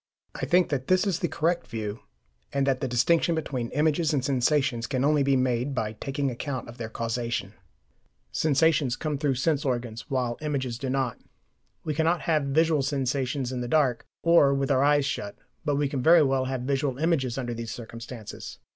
I 0.33 0.47
think 0.47 0.69
that 0.69 0.87
this 0.87 1.05
is 1.05 1.19
the 1.19 1.27
correct 1.27 1.67
view, 1.67 1.99
and 2.51 2.65
that 2.65 2.81
the 2.81 2.87
distinction 2.87 3.35
between 3.35 3.69
images 3.69 4.15
and 4.15 4.25
sensations 4.25 4.87
can 4.87 5.03
only 5.05 5.21
be 5.21 5.35
made 5.35 5.75
by 5.75 5.93
taking 5.93 6.31
account 6.31 6.67
of 6.67 6.79
their 6.79 6.89
causation. 6.89 7.53
Sensations 8.31 8.95
come 8.95 9.19
through 9.19 9.35
sense 9.35 9.63
organs, 9.63 10.09
while 10.09 10.39
images 10.41 10.79
do 10.79 10.89
not. 10.89 11.19
We 11.83 11.93
cannot 11.93 12.21
have 12.21 12.45
visual 12.45 12.81
sensations 12.81 13.51
in 13.51 13.61
the 13.61 13.67
dark, 13.67 14.03
or 14.23 14.55
with 14.55 14.71
our 14.71 14.83
eyes 14.83 15.05
shut, 15.05 15.35
but 15.63 15.75
we 15.75 15.87
can 15.87 16.01
very 16.01 16.23
well 16.23 16.45
have 16.45 16.61
visual 16.61 16.97
images 16.97 17.37
under 17.37 17.53
these 17.53 17.69
circumstances. 17.69 18.57